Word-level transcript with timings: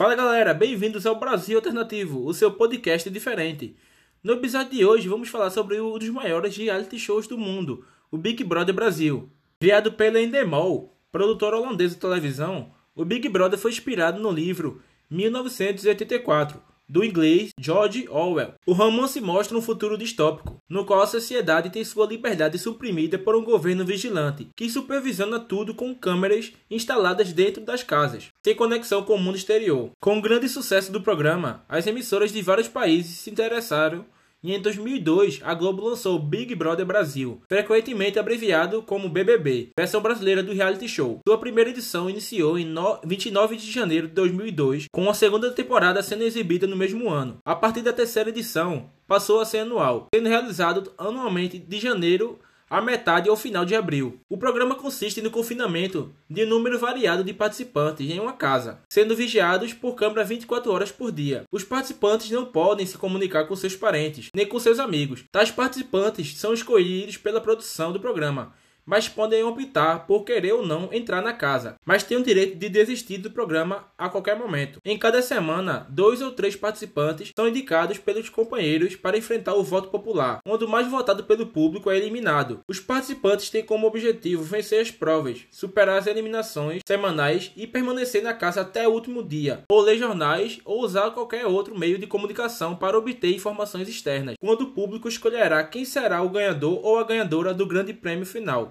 Fala 0.00 0.14
galera, 0.14 0.54
bem-vindos 0.54 1.04
ao 1.04 1.20
Brasil 1.20 1.58
Alternativo, 1.58 2.24
o 2.24 2.32
seu 2.32 2.50
podcast 2.50 3.10
diferente. 3.10 3.76
No 4.24 4.32
episódio 4.32 4.72
de 4.72 4.82
hoje 4.82 5.06
vamos 5.06 5.28
falar 5.28 5.50
sobre 5.50 5.78
um 5.78 5.98
dos 5.98 6.08
maiores 6.08 6.56
reality 6.56 6.98
shows 6.98 7.26
do 7.26 7.36
mundo, 7.36 7.84
o 8.10 8.16
Big 8.16 8.42
Brother 8.42 8.74
Brasil. 8.74 9.28
Criado 9.60 9.92
pela 9.92 10.18
Endemol, 10.18 10.96
produtora 11.12 11.58
holandesa 11.58 11.96
de 11.96 12.00
televisão, 12.00 12.72
o 12.96 13.04
Big 13.04 13.28
Brother 13.28 13.58
foi 13.58 13.72
inspirado 13.72 14.18
no 14.18 14.30
livro 14.30 14.80
1984, 15.10 16.62
do 16.90 17.04
inglês 17.04 17.50
George 17.58 18.08
Orwell. 18.10 18.54
O 18.66 18.72
romance 18.72 19.20
mostra 19.20 19.56
um 19.56 19.62
futuro 19.62 19.96
distópico, 19.96 20.60
no 20.68 20.84
qual 20.84 21.00
a 21.02 21.06
sociedade 21.06 21.70
tem 21.70 21.84
sua 21.84 22.04
liberdade 22.04 22.58
suprimida 22.58 23.16
por 23.16 23.36
um 23.36 23.44
governo 23.44 23.84
vigilante, 23.84 24.48
que 24.56 24.68
supervisiona 24.68 25.38
tudo 25.38 25.72
com 25.72 25.94
câmeras 25.94 26.52
instaladas 26.68 27.32
dentro 27.32 27.62
das 27.62 27.84
casas, 27.84 28.28
sem 28.44 28.56
conexão 28.56 29.04
com 29.04 29.14
o 29.14 29.18
mundo 29.18 29.36
exterior. 29.36 29.90
Com 30.00 30.18
o 30.18 30.22
grande 30.22 30.48
sucesso 30.48 30.90
do 30.90 31.00
programa, 31.00 31.64
as 31.68 31.86
emissoras 31.86 32.32
de 32.32 32.42
vários 32.42 32.66
países 32.66 33.18
se 33.18 33.30
interessaram 33.30 34.04
e 34.42 34.54
em 34.54 34.60
2002 34.60 35.40
a 35.42 35.54
Globo 35.54 35.84
lançou 35.84 36.18
Big 36.18 36.54
Brother 36.54 36.86
Brasil, 36.86 37.40
frequentemente 37.48 38.18
abreviado 38.18 38.82
como 38.82 39.08
BBB, 39.08 39.70
versão 39.76 40.00
brasileira 40.00 40.42
do 40.42 40.52
reality 40.52 40.88
show. 40.88 41.20
Sua 41.26 41.38
primeira 41.38 41.70
edição 41.70 42.08
iniciou 42.08 42.58
em 42.58 42.74
29 43.04 43.56
de 43.56 43.70
janeiro 43.70 44.08
de 44.08 44.14
2002, 44.14 44.86
com 44.92 45.08
a 45.08 45.14
segunda 45.14 45.50
temporada 45.50 46.02
sendo 46.02 46.24
exibida 46.24 46.66
no 46.66 46.76
mesmo 46.76 47.10
ano. 47.10 47.38
A 47.44 47.54
partir 47.54 47.82
da 47.82 47.92
terceira 47.92 48.30
edição, 48.30 48.90
passou 49.06 49.40
a 49.40 49.44
ser 49.44 49.58
anual, 49.58 50.06
sendo 50.14 50.28
realizado 50.28 50.92
anualmente 50.96 51.58
de 51.58 51.78
janeiro 51.78 52.38
a 52.70 52.80
metade 52.80 53.28
ou 53.28 53.36
final 53.36 53.64
de 53.64 53.74
abril. 53.74 54.20
O 54.28 54.38
programa 54.38 54.76
consiste 54.76 55.20
no 55.20 55.30
confinamento 55.30 56.14
de 56.30 56.44
um 56.44 56.48
número 56.48 56.78
variado 56.78 57.24
de 57.24 57.34
participantes 57.34 58.08
em 58.08 58.20
uma 58.20 58.32
casa, 58.32 58.78
sendo 58.88 59.16
vigiados 59.16 59.74
por 59.74 59.96
câmera 59.96 60.22
24 60.22 60.70
horas 60.70 60.92
por 60.92 61.10
dia. 61.10 61.42
Os 61.50 61.64
participantes 61.64 62.30
não 62.30 62.46
podem 62.46 62.86
se 62.86 62.96
comunicar 62.96 63.46
com 63.46 63.56
seus 63.56 63.74
parentes, 63.74 64.28
nem 64.32 64.46
com 64.46 64.60
seus 64.60 64.78
amigos. 64.78 65.24
Tais 65.32 65.50
participantes 65.50 66.38
são 66.38 66.54
escolhidos 66.54 67.16
pela 67.16 67.40
produção 67.40 67.92
do 67.92 67.98
programa, 67.98 68.54
mas 68.84 69.08
podem 69.08 69.42
optar 69.42 70.06
por 70.06 70.24
querer 70.24 70.52
ou 70.52 70.66
não 70.66 70.88
entrar 70.92 71.22
na 71.22 71.32
casa, 71.32 71.76
mas 71.84 72.02
têm 72.02 72.18
o 72.18 72.22
direito 72.22 72.56
de 72.56 72.68
desistir 72.68 73.18
do 73.18 73.30
programa 73.30 73.86
a 73.96 74.08
qualquer 74.08 74.36
momento. 74.36 74.78
Em 74.84 74.98
cada 74.98 75.22
semana, 75.22 75.86
dois 75.90 76.20
ou 76.20 76.32
três 76.32 76.56
participantes 76.56 77.30
são 77.36 77.48
indicados 77.48 77.98
pelos 77.98 78.28
companheiros 78.28 78.96
para 78.96 79.18
enfrentar 79.18 79.54
o 79.54 79.62
voto 79.62 79.88
popular, 79.88 80.40
onde 80.46 80.64
o 80.64 80.68
mais 80.68 80.88
votado 80.88 81.24
pelo 81.24 81.46
público 81.46 81.90
é 81.90 81.96
eliminado. 81.96 82.60
Os 82.68 82.80
participantes 82.80 83.50
têm 83.50 83.64
como 83.64 83.86
objetivo 83.86 84.42
vencer 84.42 84.80
as 84.80 84.90
provas, 84.90 85.44
superar 85.50 85.98
as 85.98 86.06
eliminações 86.06 86.82
semanais 86.86 87.52
e 87.56 87.66
permanecer 87.66 88.22
na 88.22 88.34
casa 88.34 88.62
até 88.62 88.86
o 88.86 88.92
último 88.92 89.22
dia, 89.22 89.64
ou 89.70 89.80
ler 89.80 89.98
jornais 89.98 90.60
ou 90.64 90.82
usar 90.82 91.10
qualquer 91.10 91.46
outro 91.46 91.78
meio 91.78 91.98
de 91.98 92.06
comunicação 92.06 92.74
para 92.74 92.98
obter 92.98 93.34
informações 93.34 93.88
externas, 93.88 94.36
quando 94.40 94.62
o 94.62 94.70
público 94.70 95.08
escolherá 95.08 95.62
quem 95.64 95.84
será 95.84 96.22
o 96.22 96.30
ganhador 96.30 96.80
ou 96.84 96.98
a 96.98 97.04
ganhadora 97.04 97.54
do 97.54 97.66
grande 97.66 97.92
prêmio 97.92 98.26
final. 98.26 98.68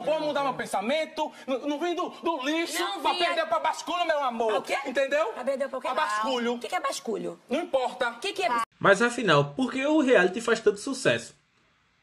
Vou 0.00 0.20
mudar 0.20 0.44
meu 0.44 0.54
pensamento, 0.54 1.32
não, 1.44 1.58
não 1.66 1.80
vim 1.80 1.92
do, 1.92 2.08
do 2.08 2.44
lixo 2.44 2.78
Não 2.78 3.00
pra 3.02 3.12
vim, 3.14 3.18
perder 3.18 3.40
é- 3.40 3.46
pra 3.46 3.58
basculho, 3.58 4.06
meu 4.06 4.22
amor. 4.22 4.54
O 4.54 4.62
quê? 4.62 4.76
Entendeu? 4.86 5.26
Pra 5.32 5.42
perder 5.44 5.68
pra 5.68 5.78
o 5.78 5.80
quê? 5.80 5.88
Pra 5.88 5.94
basculho. 5.96 6.54
O 6.54 6.58
que 6.60 6.68
que 6.68 6.74
é 6.76 6.80
basculho? 6.80 7.40
Não 7.50 7.62
importa. 7.62 8.10
O 8.10 8.20
que 8.20 8.32
que 8.32 8.42
é... 8.44 8.48
Mas 8.78 9.02
afinal, 9.02 9.54
por 9.56 9.72
que 9.72 9.84
o 9.84 10.00
reality 10.00 10.40
faz 10.40 10.60
tanto 10.60 10.78
sucesso? 10.78 11.34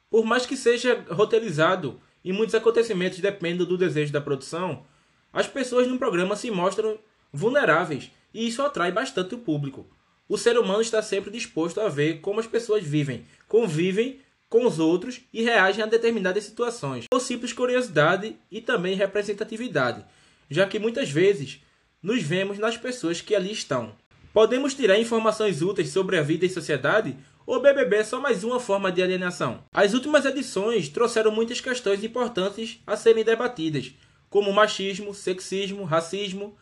Por 0.09 0.25
mais 0.25 0.45
que 0.45 0.57
seja 0.57 1.06
roteirizado 1.09 2.01
e 2.22 2.33
muitos 2.33 2.53
acontecimentos 2.53 3.19
dependam 3.19 3.66
do 3.66 3.78
desejo 3.78 4.12
da 4.12 4.19
produção, 4.19 4.85
as 5.31 5.47
pessoas 5.47 5.88
no 5.88 5.97
programa 5.97 6.35
se 6.35 6.51
mostram 6.51 7.00
vulneráveis 7.31 8.12
e 8.33 8.45
isso 8.45 8.62
atrai 8.62 8.91
bastante 8.91 9.35
o 9.35 9.39
público. 9.39 9.88
O 10.27 10.38
ser 10.38 10.57
humano 10.57 10.81
está 10.81 11.01
sempre 11.01 11.31
disposto 11.31 11.79
a 11.79 11.88
ver 11.88 12.19
como 12.19 12.41
as 12.41 12.47
pessoas 12.47 12.83
vivem, 12.83 13.25
convivem 13.47 14.19
com 14.55 14.66
os 14.66 14.79
outros 14.79 15.19
e 15.33 15.43
reagem 15.43 15.83
a 15.83 15.85
determinadas 15.85 16.45
situações, 16.45 17.07
por 17.11 17.19
simples 17.19 17.51
curiosidade 17.51 18.38
e 18.49 18.61
também 18.61 18.95
representatividade, 18.95 20.05
já 20.49 20.66
que 20.66 20.79
muitas 20.79 21.09
vezes 21.09 21.61
nos 22.01 22.23
vemos 22.23 22.57
nas 22.57 22.77
pessoas 22.77 23.19
que 23.19 23.35
ali 23.35 23.51
estão. 23.51 23.91
Podemos 24.33 24.73
tirar 24.73 24.97
informações 24.97 25.61
úteis 25.61 25.89
sobre 25.89 26.17
a 26.17 26.21
vida 26.21 26.45
e 26.45 26.49
sociedade? 26.49 27.17
Ou 27.45 27.61
BBB 27.61 27.97
é 27.97 28.03
só 28.05 28.21
mais 28.21 28.45
uma 28.45 28.57
forma 28.57 28.94
de 28.94 29.03
alienação? 29.03 29.61
As 29.73 29.94
últimas 29.94 30.23
edições 30.23 30.88
trouxeram 30.88 31.31
muitas 31.31 31.59
questões 31.59 32.01
importantes 32.01 32.79
a 32.88 32.95
serem 32.95 33.25
debatidas, 33.25 33.91
como 34.29 34.53
machismo, 34.53 35.13
sexismo, 35.13 35.83
racismo. 35.83 36.55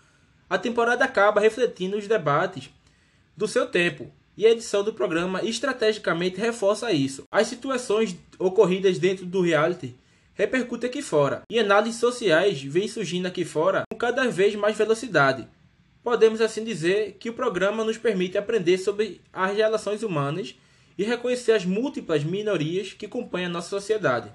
A 0.50 0.58
temporada 0.58 1.06
acaba 1.06 1.40
refletindo 1.40 1.96
os 1.96 2.08
debates 2.08 2.72
do 3.38 3.48
seu 3.48 3.68
tempo, 3.68 4.12
e 4.38 4.46
a 4.46 4.52
edição 4.52 4.84
do 4.84 4.94
programa 4.94 5.44
estrategicamente 5.44 6.40
reforça 6.40 6.92
isso. 6.92 7.24
As 7.32 7.48
situações 7.48 8.16
ocorridas 8.40 8.98
dentro 8.98 9.26
do 9.26 9.42
reality 9.42 9.96
repercutem 10.34 10.90
aqui 10.90 11.02
fora, 11.02 11.44
e 11.50 11.60
análises 11.60 12.00
sociais 12.00 12.62
vêm 12.62 12.88
surgindo 12.88 13.28
aqui 13.28 13.46
fora 13.46 13.84
com 13.92 13.98
cada 13.98 14.28
vez 14.28 14.56
mais 14.56 14.76
velocidade. 14.76 15.48
Podemos 16.04 16.42
assim 16.42 16.64
dizer 16.64 17.18
que 17.20 17.30
o 17.30 17.34
programa 17.34 17.86
nos 17.86 17.98
permite 17.98 18.38
aprender 18.38 18.78
sobre 18.78 19.22
as 19.32 19.56
relações 19.56 20.04
humanas 20.04 20.56
e 20.98 21.04
reconhecer 21.04 21.54
as 21.54 21.66
múltiplas 21.66 22.24
minorias 22.24 22.94
que 22.94 23.08
compõem 23.08 23.46
a 23.46 23.50
nossa 23.50 23.70
sociedade. 23.70 24.32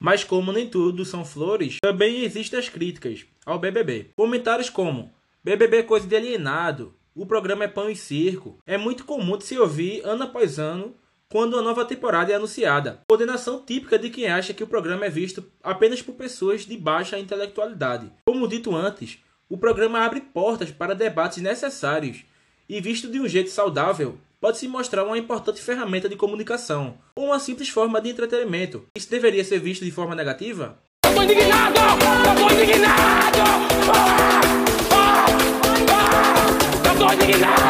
Mas 0.00 0.24
como 0.24 0.52
nem 0.52 0.68
tudo 0.68 1.04
são 1.04 1.24
flores, 1.24 1.76
também 1.82 2.24
existem 2.24 2.58
as 2.58 2.68
críticas 2.68 3.26
ao 3.44 3.58
BBB. 3.58 4.10
Comentários 4.16 4.70
como 4.70 5.12
BBB 5.42 5.84
coisa 5.84 6.06
de 6.06 6.16
alienado, 6.16 6.94
o 7.14 7.24
programa 7.24 7.64
é 7.64 7.68
pão 7.68 7.88
e 7.88 7.96
circo. 7.96 8.58
É 8.66 8.76
muito 8.76 9.04
comum 9.04 9.36
de 9.36 9.44
se 9.44 9.58
ouvir 9.58 10.02
ano 10.04 10.24
após 10.24 10.58
ano 10.58 10.94
quando 11.30 11.58
a 11.58 11.62
nova 11.62 11.84
temporada 11.84 12.32
é 12.32 12.34
anunciada. 12.34 13.02
Coordenação 13.08 13.62
típica 13.64 13.98
de 13.98 14.10
quem 14.10 14.26
acha 14.26 14.54
que 14.54 14.64
o 14.64 14.66
programa 14.66 15.06
é 15.06 15.10
visto 15.10 15.44
apenas 15.62 16.02
por 16.02 16.14
pessoas 16.14 16.66
de 16.66 16.76
baixa 16.76 17.18
intelectualidade. 17.18 18.10
Como 18.26 18.48
dito 18.48 18.74
antes, 18.74 19.18
o 19.48 19.56
programa 19.56 20.00
abre 20.00 20.20
portas 20.20 20.70
para 20.70 20.94
debates 20.94 21.42
necessários 21.42 22.24
e, 22.68 22.80
visto 22.80 23.08
de 23.08 23.20
um 23.20 23.28
jeito 23.28 23.50
saudável, 23.50 24.18
pode 24.40 24.58
se 24.58 24.66
mostrar 24.66 25.04
uma 25.04 25.18
importante 25.18 25.62
ferramenta 25.62 26.08
de 26.08 26.16
comunicação 26.16 26.98
ou 27.14 27.26
uma 27.26 27.38
simples 27.38 27.68
forma 27.68 28.00
de 28.00 28.10
entretenimento. 28.10 28.86
Isso 28.96 29.10
deveria 29.10 29.44
ser 29.44 29.60
visto 29.60 29.84
de 29.84 29.90
forma 29.90 30.14
negativa? 30.14 30.78
Eu 31.04 31.14
tô 31.14 31.22
indignado! 31.22 31.78
Eu 31.78 32.48
tô 32.48 32.54
indignado! 32.54 33.38
Ah! 33.92 34.67
Ah! 37.00 37.68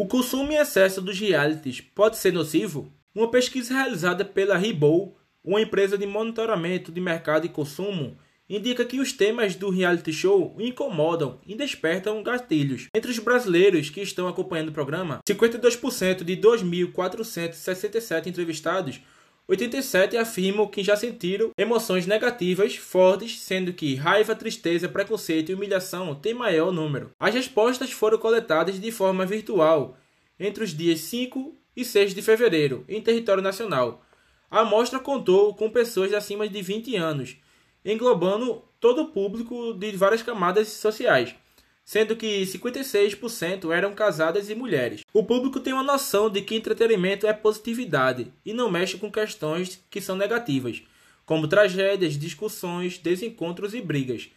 O 0.00 0.06
consumo 0.06 0.52
em 0.52 0.56
excesso 0.56 1.02
dos 1.02 1.20
realities 1.20 1.82
pode 1.82 2.16
ser 2.16 2.32
nocivo? 2.32 2.90
Uma 3.14 3.30
pesquisa 3.30 3.74
realizada 3.74 4.24
pela 4.24 4.56
Ribou, 4.56 5.18
uma 5.44 5.60
empresa 5.60 5.98
de 5.98 6.06
monitoramento 6.06 6.90
de 6.90 7.00
mercado 7.00 7.44
e 7.44 7.50
consumo, 7.50 8.16
indica 8.48 8.86
que 8.86 9.00
os 9.00 9.12
temas 9.12 9.54
do 9.54 9.68
reality 9.68 10.12
show 10.12 10.56
incomodam 10.58 11.38
e 11.46 11.54
despertam 11.54 12.22
gatilhos. 12.22 12.88
Entre 12.94 13.10
os 13.10 13.18
brasileiros 13.18 13.90
que 13.90 14.00
estão 14.00 14.26
acompanhando 14.26 14.70
o 14.70 14.72
programa, 14.72 15.20
52% 15.28 16.24
de 16.24 16.36
2.467 16.36 18.26
entrevistados 18.28 19.00
87 19.46 20.16
afirmam 20.16 20.66
que 20.66 20.82
já 20.82 20.96
sentiram 20.96 21.50
emoções 21.58 22.06
negativas 22.06 22.76
fortes, 22.76 23.38
sendo 23.40 23.74
que 23.74 23.94
raiva, 23.94 24.34
tristeza, 24.34 24.88
preconceito 24.88 25.50
e 25.50 25.54
humilhação 25.54 26.14
têm 26.14 26.32
maior 26.32 26.72
número. 26.72 27.10
As 27.20 27.34
respostas 27.34 27.92
foram 27.92 28.16
coletadas 28.16 28.80
de 28.80 28.90
forma 28.90 29.26
virtual 29.26 29.98
entre 30.40 30.64
os 30.64 30.74
dias 30.74 31.00
5 31.00 31.54
e 31.76 31.84
6 31.84 32.14
de 32.14 32.22
fevereiro, 32.22 32.84
em 32.88 33.02
território 33.02 33.42
nacional. 33.42 34.02
A 34.50 34.60
amostra 34.60 34.98
contou 34.98 35.54
com 35.54 35.68
pessoas 35.68 36.14
acima 36.14 36.48
de 36.48 36.62
20 36.62 36.96
anos, 36.96 37.36
englobando 37.84 38.62
todo 38.80 39.02
o 39.02 39.08
público 39.08 39.74
de 39.74 39.92
várias 39.92 40.22
camadas 40.22 40.68
sociais 40.68 41.34
sendo 41.84 42.16
que 42.16 42.42
56% 42.42 43.70
eram 43.70 43.94
casadas 43.94 44.48
e 44.48 44.54
mulheres. 44.54 45.02
O 45.12 45.22
público 45.22 45.60
tem 45.60 45.72
uma 45.72 45.82
noção 45.82 46.30
de 46.30 46.40
que 46.40 46.54
entretenimento 46.54 47.26
é 47.26 47.32
positividade 47.32 48.32
e 48.44 48.54
não 48.54 48.70
mexe 48.70 48.96
com 48.96 49.12
questões 49.12 49.84
que 49.90 50.00
são 50.00 50.16
negativas, 50.16 50.82
como 51.26 51.46
tragédias, 51.46 52.18
discussões, 52.18 52.98
desencontros 52.98 53.74
e 53.74 53.80
brigas. 53.80 54.30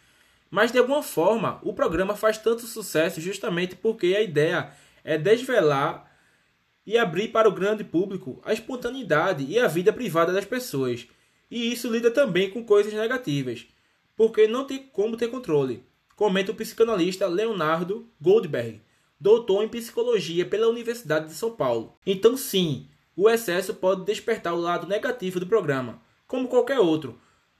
Mas 0.50 0.72
de 0.72 0.78
alguma 0.78 1.02
forma, 1.02 1.58
o 1.62 1.72
programa 1.72 2.14
faz 2.14 2.38
tanto 2.38 2.66
sucesso 2.66 3.20
justamente 3.20 3.76
porque 3.76 4.14
a 4.14 4.22
ideia 4.22 4.70
é 5.02 5.16
desvelar 5.16 6.06
e 6.86 6.96
abrir 6.96 7.28
para 7.28 7.48
o 7.48 7.52
grande 7.52 7.84
público 7.84 8.40
a 8.44 8.52
espontaneidade 8.52 9.44
e 9.44 9.58
a 9.58 9.66
vida 9.66 9.92
privada 9.92 10.32
das 10.32 10.44
pessoas. 10.44 11.06
E 11.50 11.72
isso 11.72 11.90
lida 11.90 12.10
também 12.10 12.50
com 12.50 12.64
coisas 12.64 12.92
negativas, 12.92 13.66
porque 14.16 14.46
não 14.46 14.64
tem 14.64 14.78
como 14.92 15.16
ter 15.16 15.28
controle, 15.28 15.82
comenta 16.18 16.50
o 16.50 16.54
psicanalista 16.54 17.28
Leonardo 17.28 18.04
Goldberg, 18.20 18.82
doutor 19.20 19.62
em 19.62 19.68
psicologia 19.68 20.44
pela 20.44 20.66
Universidade 20.66 21.28
de 21.28 21.32
São 21.32 21.52
Paulo. 21.52 21.94
Então, 22.04 22.36
sim, 22.36 22.88
o 23.14 23.30
excesso 23.30 23.72
pode 23.72 24.04
despertar 24.04 24.52
o 24.52 24.60
lado 24.60 24.88
negativo 24.88 25.38
do 25.38 25.46
programa, 25.46 26.02
como 26.26 26.48
qualquer 26.48 26.80
outro, 26.80 27.16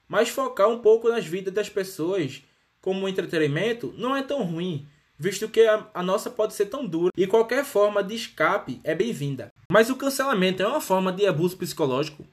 mas 0.09 0.29
focar 0.29 0.69
um 0.69 0.81
pouco 0.81 1.09
nas 1.09 1.25
vidas 1.25 1.55
das 1.55 1.69
pessoas 1.69 2.43
como 2.81 3.09
entretenimento 3.09 3.95
não 3.97 4.17
é 4.17 4.25
tão 4.25 4.43
ruim, 4.43 4.89
visto 5.17 5.49
que 5.49 5.61
a, 5.61 5.89
a 5.95 6.03
nossa 6.03 6.29
pode 6.29 6.53
ser 6.53 6.67
tão 6.67 6.85
dura 6.85 7.13
e 7.17 7.29
qualquer 7.29 7.65
forma 7.65 8.03
de 8.03 8.17
escape 8.17 8.81
é 8.83 8.93
bem-vinda. 8.93 9.53
Mas 9.71 9.89
o 9.89 9.95
cancelamento 9.95 10.65
é 10.65 10.67
uma 10.67 10.81
forma 10.81 11.13
de 11.13 11.25
abuso 11.29 11.57
psicológico? 11.57 12.27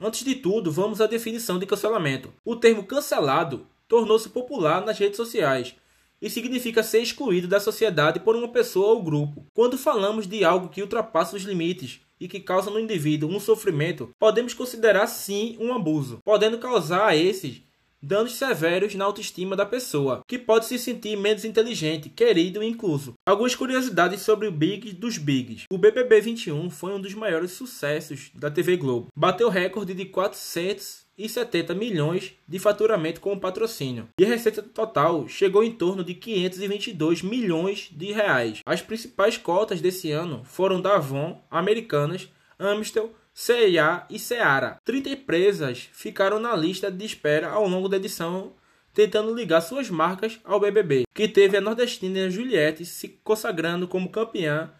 Antes 0.00 0.24
de 0.24 0.34
tudo, 0.36 0.72
vamos 0.72 1.02
à 1.02 1.06
definição 1.06 1.58
de 1.58 1.66
cancelamento. 1.66 2.32
O 2.42 2.56
termo 2.56 2.84
cancelado 2.84 3.66
tornou-se 3.88 4.28
popular 4.28 4.84
nas 4.84 4.98
redes 4.98 5.16
sociais 5.16 5.74
e 6.20 6.28
significa 6.28 6.82
ser 6.82 7.00
excluído 7.00 7.48
da 7.48 7.60
sociedade 7.60 8.20
por 8.20 8.36
uma 8.36 8.48
pessoa 8.48 8.88
ou 8.88 9.02
grupo. 9.02 9.46
Quando 9.54 9.78
falamos 9.78 10.26
de 10.26 10.44
algo 10.44 10.68
que 10.68 10.82
ultrapassa 10.82 11.36
os 11.36 11.42
limites 11.42 12.00
e 12.20 12.28
que 12.28 12.40
causa 12.40 12.70
no 12.70 12.80
indivíduo 12.80 13.30
um 13.30 13.40
sofrimento, 13.40 14.10
podemos 14.18 14.52
considerar 14.52 15.06
sim 15.06 15.56
um 15.60 15.72
abuso, 15.72 16.18
podendo 16.24 16.58
causar 16.58 17.06
a 17.06 17.16
esses 17.16 17.62
danos 18.02 18.34
severos 18.34 18.94
na 18.94 19.04
autoestima 19.04 19.56
da 19.56 19.66
pessoa, 19.66 20.22
que 20.26 20.38
pode 20.38 20.66
se 20.66 20.78
sentir 20.78 21.16
menos 21.16 21.44
inteligente, 21.44 22.08
querido 22.08 22.62
e 22.62 22.66
incluso. 22.66 23.14
Algumas 23.26 23.54
curiosidades 23.54 24.22
sobre 24.22 24.46
o 24.46 24.52
Big 24.52 24.92
dos 24.92 25.18
Bigs. 25.18 25.64
O 25.70 25.78
BBB 25.78 26.20
21 26.20 26.70
foi 26.70 26.92
um 26.92 27.00
dos 27.00 27.14
maiores 27.14 27.52
sucessos 27.52 28.30
da 28.34 28.50
TV 28.50 28.76
Globo. 28.76 29.08
Bateu 29.16 29.48
recorde 29.48 29.94
de 29.94 30.04
470 30.06 31.74
milhões 31.74 32.34
de 32.46 32.58
faturamento 32.58 33.20
com 33.20 33.32
o 33.32 33.40
patrocínio. 33.40 34.08
E 34.18 34.24
a 34.24 34.28
receita 34.28 34.62
total 34.62 35.28
chegou 35.28 35.62
em 35.64 35.72
torno 35.72 36.04
de 36.04 36.14
522 36.14 37.22
milhões 37.22 37.88
de 37.92 38.12
reais. 38.12 38.60
As 38.64 38.80
principais 38.80 39.36
cotas 39.36 39.80
desse 39.80 40.10
ano 40.10 40.42
foram 40.44 40.80
da 40.80 40.96
Avon, 40.96 41.42
Americanas, 41.50 42.28
Amstel, 42.58 43.12
CIA 43.40 44.04
e 44.10 44.18
Seara. 44.18 44.78
30 44.84 45.10
empresas 45.10 45.88
ficaram 45.92 46.40
na 46.40 46.56
lista 46.56 46.90
de 46.90 47.06
espera 47.06 47.48
ao 47.50 47.68
longo 47.68 47.88
da 47.88 47.96
edição, 47.96 48.54
tentando 48.92 49.32
ligar 49.32 49.60
suas 49.60 49.88
marcas 49.88 50.40
ao 50.42 50.58
BBB, 50.58 51.04
que 51.14 51.28
teve 51.28 51.56
a 51.56 51.60
nordestina 51.60 52.28
Juliette 52.28 52.84
se 52.84 53.06
consagrando 53.22 53.86
como 53.86 54.10
campeã 54.10 54.72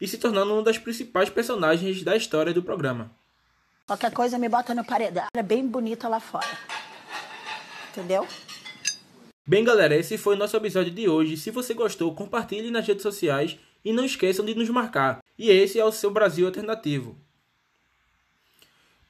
e 0.00 0.06
se 0.06 0.16
tornando 0.16 0.52
uma 0.52 0.62
das 0.62 0.78
principais 0.78 1.28
personagens 1.28 2.04
da 2.04 2.16
história 2.16 2.54
do 2.54 2.62
programa. 2.62 3.10
Qualquer 3.84 4.12
coisa 4.12 4.38
me 4.38 4.48
bota 4.48 4.76
no 4.76 4.84
paredão. 4.84 5.26
É 5.36 5.42
bem 5.42 5.66
bonita 5.66 6.06
lá 6.06 6.20
fora. 6.20 6.56
Entendeu? 7.90 8.28
Bem, 9.44 9.64
galera, 9.64 9.96
esse 9.96 10.16
foi 10.16 10.36
o 10.36 10.38
nosso 10.38 10.56
episódio 10.56 10.92
de 10.92 11.08
hoje. 11.08 11.36
Se 11.36 11.50
você 11.50 11.74
gostou, 11.74 12.14
compartilhe 12.14 12.70
nas 12.70 12.86
redes 12.86 13.02
sociais 13.02 13.58
e 13.84 13.92
não 13.92 14.04
esqueçam 14.04 14.44
de 14.44 14.54
nos 14.54 14.70
marcar. 14.70 15.18
E 15.36 15.50
esse 15.50 15.80
é 15.80 15.84
o 15.84 15.90
seu 15.90 16.12
Brasil 16.12 16.46
Alternativo. 16.46 17.18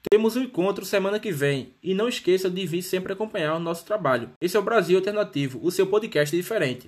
Temos 0.09 0.35
um 0.35 0.43
encontro 0.43 0.85
semana 0.85 1.19
que 1.19 1.31
vem 1.31 1.73
e 1.81 1.93
não 1.93 2.07
esqueça 2.07 2.49
de 2.49 2.65
vir 2.65 2.81
sempre 2.81 3.13
acompanhar 3.13 3.55
o 3.55 3.59
nosso 3.59 3.85
trabalho. 3.85 4.31
Esse 4.39 4.55
é 4.55 4.59
o 4.59 4.63
Brasil 4.63 4.97
Alternativo, 4.97 5.59
o 5.61 5.71
seu 5.71 5.87
podcast 5.87 6.35
diferente. 6.35 6.87